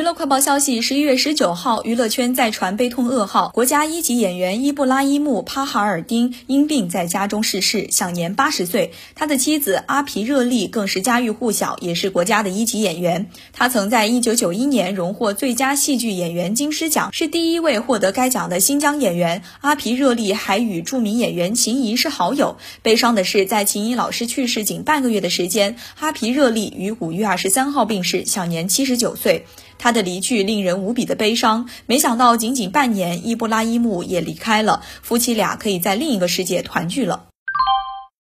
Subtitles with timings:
[0.00, 8.92] 娱乐快报消息：十一月十九号，娱乐圈再传悲痛噩耗，国家一级演员伊布拉伊木·帕哈尔丁因病在家中逝世，享年八十岁。
[9.14, 13.28] 他的妻子阿皮热丽更是家喻户晓，也是国家的一级演员。
[13.52, 19.42] 他曾在一九九一年荣获最佳戏剧演员金狮奖，是第一位获得该奖的新疆演员。
[19.60, 22.56] 阿皮热丽还与著名演员秦怡是好友。
[22.80, 29.44] 悲伤的是，在秦怡老师去世仅半个月的时间，阿皮热丽于五月二十三号病逝，享年七十九岁。
[29.80, 31.68] 他的离去令人无比的悲伤。
[31.86, 37.29] 没想到，仅仅半年，伊布拉伊木也离开了，夫妻俩可以在另一个世界团聚了。